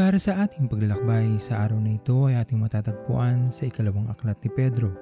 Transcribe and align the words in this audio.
Para 0.00 0.16
sa 0.16 0.48
ating 0.48 0.64
paglalakbay 0.64 1.36
sa 1.36 1.60
araw 1.68 1.76
na 1.76 2.00
ito 2.00 2.24
ay 2.24 2.40
ating 2.40 2.56
matatagpuan 2.56 3.52
sa 3.52 3.68
ikalawang 3.68 4.08
aklat 4.08 4.40
ni 4.40 4.48
Pedro, 4.48 4.96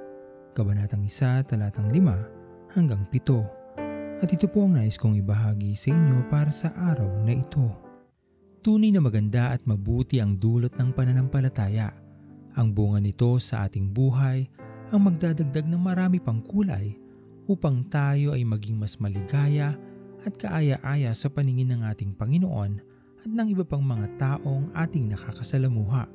Kabanatang 0.58 1.06
1, 1.06 1.46
talatang 1.46 1.86
5 1.86 2.74
hanggang 2.74 3.06
7. 3.06 4.18
At 4.18 4.26
ito 4.34 4.50
po 4.50 4.66
ang 4.66 4.74
nais 4.74 4.98
kong 4.98 5.14
ibahagi 5.22 5.78
sa 5.78 5.94
inyo 5.94 6.26
para 6.26 6.50
sa 6.50 6.74
araw 6.74 7.14
na 7.22 7.30
ito. 7.30 7.78
Tunay 8.58 8.90
na 8.90 8.98
maganda 8.98 9.54
at 9.54 9.62
mabuti 9.70 10.18
ang 10.18 10.34
dulot 10.34 10.74
ng 10.74 10.90
pananampalataya. 10.90 11.94
Ang 12.58 12.74
bunga 12.74 12.98
nito 12.98 13.38
sa 13.38 13.70
ating 13.70 13.94
buhay 13.94 14.50
ang 14.90 15.06
magdadagdag 15.06 15.62
ng 15.62 15.78
marami 15.78 16.18
pang 16.18 16.42
kulay 16.42 16.98
upang 17.46 17.86
tayo 17.86 18.34
ay 18.34 18.42
maging 18.42 18.74
mas 18.74 18.98
maligaya 18.98 19.78
at 20.26 20.34
kaaya-aya 20.34 21.14
sa 21.14 21.30
paningin 21.30 21.70
ng 21.70 21.86
ating 21.86 22.18
Panginoon 22.18 22.97
at 23.18 23.30
ng 23.30 23.48
iba 23.50 23.66
pang 23.66 23.82
mga 23.82 24.06
taong 24.18 24.70
ating 24.74 25.10
nakakasalamuha. 25.10 26.06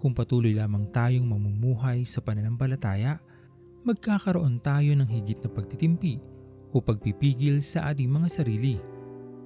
Kung 0.00 0.16
patuloy 0.16 0.56
lamang 0.56 0.88
tayong 0.88 1.28
mamumuhay 1.28 2.08
sa 2.08 2.24
pananampalataya, 2.24 3.20
magkakaroon 3.84 4.60
tayo 4.60 4.96
ng 4.96 5.08
higit 5.08 5.44
na 5.44 5.50
pagtitimpi 5.52 6.16
o 6.72 6.80
pagpipigil 6.80 7.60
sa 7.60 7.92
ating 7.92 8.08
mga 8.08 8.28
sarili 8.32 8.80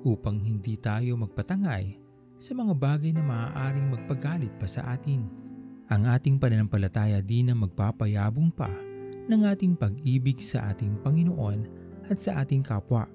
upang 0.07 0.39
hindi 0.39 0.79
tayo 0.79 1.19
magpatangay 1.19 1.99
sa 2.39 2.53
mga 2.53 2.75
bagay 2.77 3.11
na 3.15 3.25
maaaring 3.25 3.89
magpagalit 3.95 4.53
pa 4.61 4.69
sa 4.69 4.95
atin. 4.95 5.27
Ang 5.91 6.07
ating 6.11 6.37
pananampalataya 6.39 7.19
din 7.25 7.51
na 7.51 7.55
magpapayabong 7.57 8.53
pa 8.55 8.71
ng 9.25 9.43
ating 9.49 9.75
pag-ibig 9.75 10.39
sa 10.45 10.71
ating 10.71 11.01
Panginoon 11.01 11.67
at 12.09 12.21
sa 12.21 12.45
ating 12.45 12.61
kapwa 12.61 13.09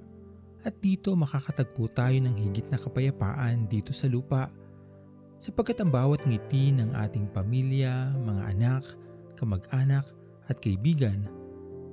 at 0.67 0.75
dito 0.83 1.15
makakatagpo 1.15 1.87
tayo 1.95 2.17
ng 2.19 2.35
higit 2.35 2.67
na 2.67 2.77
kapayapaan 2.79 3.67
dito 3.71 3.95
sa 3.95 4.11
lupa 4.11 4.51
sapagkat 5.39 5.79
ang 5.79 5.91
bawat 5.91 6.27
ngiti 6.27 6.75
ng 6.75 6.91
ating 6.99 7.31
pamilya, 7.31 8.11
mga 8.11 8.43
anak, 8.51 8.83
kamag-anak 9.39 10.03
at 10.51 10.59
kaibigan 10.59 11.31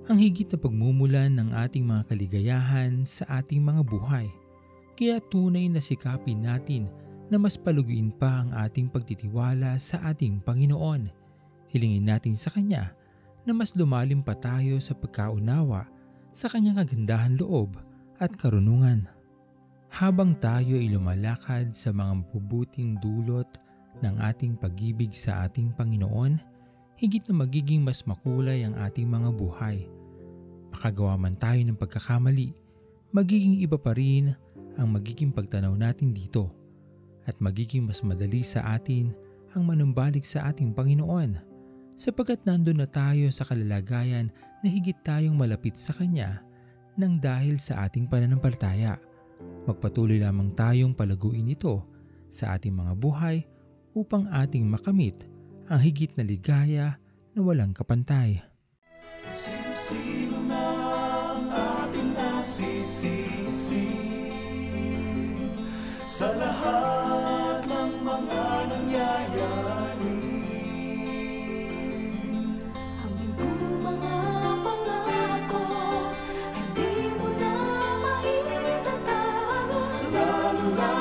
ang 0.06 0.18
higit 0.22 0.46
na 0.50 0.58
pagmumulan 0.58 1.30
ng 1.34 1.50
ating 1.54 1.82
mga 1.82 2.02
kaligayahan 2.06 3.02
sa 3.02 3.42
ating 3.42 3.62
mga 3.62 3.82
buhay. 3.86 4.26
Kaya 4.94 5.18
tunay 5.18 5.66
na 5.66 5.82
sikapin 5.82 6.46
natin 6.46 6.86
na 7.26 7.42
mas 7.42 7.58
paluguin 7.58 8.14
pa 8.14 8.46
ang 8.46 8.54
ating 8.54 8.86
pagtitiwala 8.86 9.74
sa 9.82 9.98
ating 10.10 10.38
Panginoon. 10.46 11.10
Hilingin 11.74 12.06
natin 12.06 12.38
sa 12.38 12.54
Kanya 12.54 12.94
na 13.42 13.50
mas 13.50 13.74
lumalim 13.74 14.22
pa 14.22 14.38
tayo 14.38 14.78
sa 14.78 14.94
pagkaunawa 14.94 15.90
sa 16.30 16.46
Kanyang 16.46 16.86
kagandahan 16.86 17.34
loob 17.34 17.74
at 18.20 18.32
karunungan. 18.36 19.04
Habang 19.92 20.36
tayo 20.36 20.76
ay 20.76 20.92
lumalakad 20.92 21.72
sa 21.72 21.92
mga 21.92 22.20
mabubuting 22.20 23.00
dulot 23.00 23.48
ng 24.04 24.20
ating 24.20 24.60
pag-ibig 24.60 25.12
sa 25.16 25.48
ating 25.48 25.72
Panginoon, 25.72 26.36
higit 27.00 27.24
na 27.28 27.44
magiging 27.44 27.80
mas 27.80 28.04
makulay 28.04 28.64
ang 28.64 28.76
ating 28.76 29.08
mga 29.08 29.32
buhay. 29.32 29.88
Makagawa 30.72 31.16
man 31.16 31.36
tayo 31.36 31.60
ng 31.64 31.78
pagkakamali, 31.80 32.52
magiging 33.12 33.64
iba 33.64 33.80
pa 33.80 33.96
rin 33.96 34.36
ang 34.76 34.92
magiging 34.92 35.32
pagtanaw 35.32 35.72
natin 35.72 36.12
dito 36.12 36.52
at 37.24 37.40
magiging 37.40 37.88
mas 37.88 38.04
madali 38.04 38.44
sa 38.44 38.76
atin 38.76 39.16
ang 39.56 39.64
manumbalik 39.64 40.22
sa 40.22 40.52
ating 40.52 40.76
Panginoon 40.76 41.40
sapagkat 41.96 42.44
nandun 42.44 42.84
na 42.84 42.88
tayo 42.88 43.32
sa 43.32 43.48
kalalagayan 43.48 44.28
na 44.60 44.68
higit 44.68 45.00
tayong 45.00 45.32
malapit 45.32 45.80
sa 45.80 45.96
Kanya 45.96 46.45
nang 46.96 47.16
dahil 47.16 47.60
sa 47.60 47.84
ating 47.84 48.08
pananampalataya. 48.08 48.96
Magpatuloy 49.68 50.20
lamang 50.20 50.56
tayong 50.56 50.96
palaguin 50.96 51.52
ito 51.52 51.84
sa 52.32 52.56
ating 52.56 52.72
mga 52.72 52.92
buhay 52.96 53.44
upang 53.96 54.28
ating 54.28 54.64
makamit 54.68 55.28
ang 55.66 55.80
higit 55.80 56.12
na 56.16 56.24
ligaya 56.24 57.00
na 57.36 57.40
walang 57.40 57.72
kapantay. 57.76 58.40
Sino-sino 59.32 60.38
na 60.48 60.64
ating 61.84 62.10
nasisisi 62.14 63.88
Sa 66.06 66.32
lahat 66.32 67.60
ng 67.66 67.92
mga 68.00 68.44
nangyayari 68.72 70.05
love. 80.74 80.95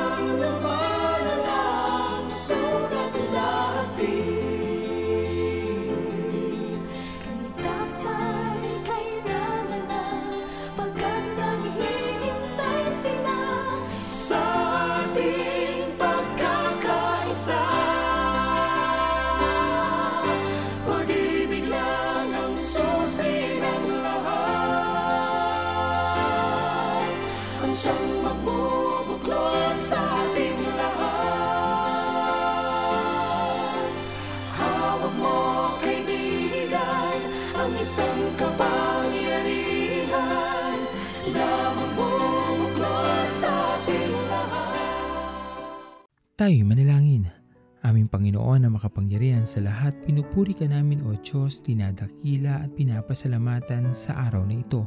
Tayo'y 46.35 46.68
manalangin. 46.68 47.31
Aming 47.79 48.12
Panginoon 48.12 48.59
na 48.59 48.68
makapangyarihan 48.68 49.47
sa 49.47 49.63
lahat, 49.63 49.96
pinupuri 50.03 50.51
ka 50.51 50.68
namin 50.68 51.00
o 51.07 51.16
Diyos, 51.16 51.63
dinadakila 51.63 52.59
at 52.59 52.75
pinapasalamatan 52.75 53.96
sa 53.96 54.28
araw 54.28 54.44
na 54.44 54.59
ito. 54.59 54.84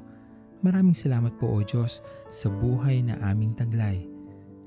Maraming 0.60 0.92
salamat 0.92 1.40
po 1.40 1.48
o 1.48 1.64
Diyos 1.64 2.04
sa 2.28 2.52
buhay 2.52 3.00
na 3.00 3.16
aming 3.32 3.56
taglay. 3.56 4.04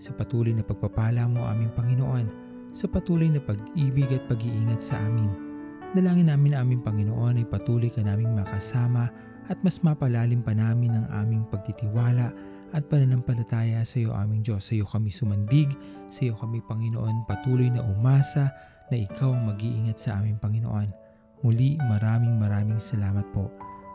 Sa 0.02 0.18
patuloy 0.18 0.58
na 0.58 0.66
pagpapala 0.66 1.30
mo 1.30 1.46
aming 1.46 1.70
Panginoon, 1.78 2.26
sa 2.74 2.90
patuloy 2.90 3.30
na 3.30 3.46
pag-ibig 3.46 4.10
at 4.10 4.26
pag-iingat 4.26 4.82
sa 4.82 4.98
amin. 5.06 5.30
Dalangin 5.94 6.34
namin 6.34 6.58
na 6.58 6.66
aming 6.66 6.82
Panginoon 6.82 7.38
ay 7.38 7.46
patuloy 7.46 7.94
ka 7.94 8.02
naming 8.02 8.34
makasama 8.34 9.06
at 9.54 9.62
mas 9.62 9.86
mapalalim 9.86 10.42
pa 10.42 10.58
namin 10.58 10.98
ang 10.98 11.06
aming 11.14 11.46
pagtitiwala 11.46 12.34
at 12.72 12.88
pananampalataya 12.88 13.84
sa 13.84 14.00
iyo 14.00 14.16
aming 14.16 14.44
Diyos. 14.44 14.68
Sa 14.68 14.74
iyo 14.76 14.88
kami 14.88 15.12
sumandig, 15.12 15.72
sa 16.08 16.24
iyo 16.24 16.36
kami 16.40 16.64
Panginoon 16.64 17.28
patuloy 17.28 17.68
na 17.68 17.84
umasa 17.84 18.52
na 18.88 18.96
ikaw 18.96 19.32
mag-iingat 19.32 20.00
sa 20.00 20.20
aming 20.20 20.40
Panginoon. 20.40 20.90
Muli 21.44 21.76
maraming 21.80 22.36
maraming 22.40 22.80
salamat 22.80 23.28
po. 23.36 23.52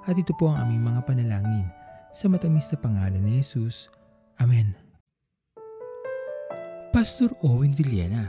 At 0.06 0.14
ito 0.14 0.36
po 0.36 0.52
ang 0.52 0.68
aming 0.68 0.92
mga 0.92 1.00
panalangin 1.08 1.66
sa 2.12 2.28
matamis 2.30 2.70
na 2.72 2.78
pangalan 2.80 3.20
ni 3.20 3.40
Jesus. 3.40 3.92
Amen. 4.40 4.76
Pastor 6.92 7.28
Owen 7.44 7.76
Villena, 7.76 8.24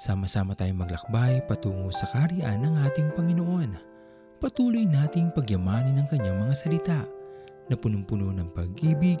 sama-sama 0.00 0.56
tayong 0.56 0.80
maglakbay 0.80 1.44
patungo 1.44 1.92
sa 1.92 2.08
kariyan 2.08 2.64
ng 2.64 2.74
ating 2.88 3.12
Panginoon. 3.12 3.76
Patuloy 4.38 4.86
nating 4.86 5.34
pagyamanin 5.34 5.98
ang 5.98 6.08
kanyang 6.08 6.40
mga 6.40 6.54
salita 6.56 7.00
na 7.68 7.76
punong-puno 7.76 8.32
ng 8.32 8.48
pag-ibig 8.54 9.20